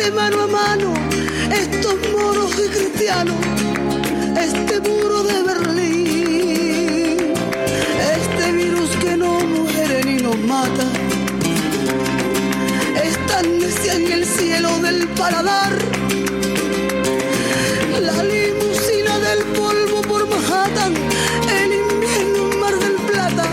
este 0.00 0.12
mano 0.12 0.42
a 0.44 0.46
mano. 0.46 0.94
Estos 1.52 1.96
moros 2.10 2.52
y 2.58 2.68
cristianos. 2.68 3.36
Este 4.34 4.80
muro 4.80 5.22
de 5.24 5.42
Berlín. 5.42 7.16
Este 8.16 8.52
virus 8.52 8.90
que 9.02 9.16
no 9.18 9.40
muere 9.40 10.02
ni 10.04 10.22
nos 10.22 10.38
mata. 10.38 10.86
Esta 13.04 13.40
amnesia 13.40 13.94
en 13.96 14.12
el 14.12 14.24
cielo 14.24 14.70
del 14.78 15.06
paladar. 15.08 15.76
La 18.00 18.22
limusina 18.22 19.18
del 19.18 19.44
polvo 19.58 20.00
por 20.00 20.26
Manhattan, 20.26 20.94
el 21.60 21.72
invierno 21.74 22.52
en 22.52 22.58
Mar 22.58 22.74
del 22.78 22.96
Plata, 23.10 23.44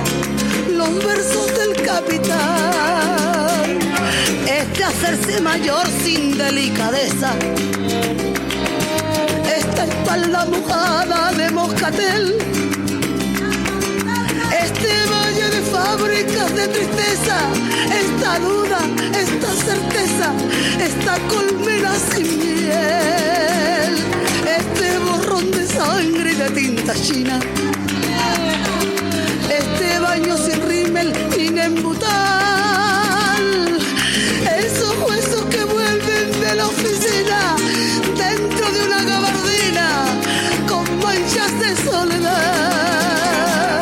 los 0.71 1.05
versos 1.05 1.47
del 1.57 1.73
capitán. 1.83 2.96
Hacerse 5.07 5.39
mayor 5.39 5.87
sin 6.03 6.37
delicadeza, 6.37 7.33
esta 9.57 9.85
espalda 9.85 10.45
mojada 10.47 11.31
de 11.31 11.49
moscatel, 11.49 12.37
este 14.65 15.05
valle 15.09 15.49
de 15.49 15.61
fábricas 15.71 16.53
de 16.53 16.67
tristeza, 16.67 17.37
esta 18.03 18.39
duda, 18.39 18.79
esta 19.17 19.49
certeza, 19.67 20.33
esta 20.77 21.17
colmena 21.29 21.93
sin 22.11 22.39
miel, 22.39 23.93
este 24.59 24.99
borrón 24.99 25.49
de 25.51 25.67
sangre 25.67 26.33
y 26.33 26.35
de 26.35 26.49
tinta 26.49 26.93
china, 26.95 27.39
este 29.49 29.99
baño 29.99 30.35
sin 30.35 30.67
rímel, 30.67 31.13
sin 31.33 31.57
embutar 31.57 32.27
de 36.47 36.55
la 36.55 36.67
oficina, 36.67 37.55
dentro 38.15 38.71
de 38.71 38.85
una 38.85 39.03
gabardina, 39.03 40.05
con 40.67 40.83
manchas 40.99 41.59
de 41.59 41.75
soledad. 41.75 43.81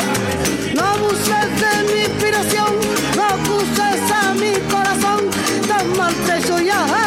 No 0.74 0.82
abuses 0.82 1.60
de 1.62 1.84
mi 1.92 2.00
inspiración, 2.04 2.72
no 3.16 3.24
acuses 3.24 4.10
a 4.10 4.34
mi 4.34 4.52
corazón, 4.68 5.30
tan 5.68 5.96
mal 5.96 6.14
te 6.26 6.40
ya. 6.64 7.05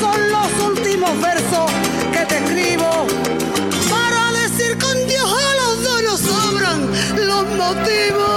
son 0.00 0.30
los 0.30 0.48
últimos 0.68 1.20
versos 1.20 1.70
que 2.12 2.24
te 2.26 2.36
escribo 2.38 3.06
para 3.90 4.32
decir 4.32 4.76
con 4.78 5.06
Dios 5.06 5.24
a 5.24 5.54
los 5.56 5.84
dos 5.84 6.02
nos 6.02 6.20
sobran 6.20 6.90
los 7.26 7.46
motivos. 7.56 8.35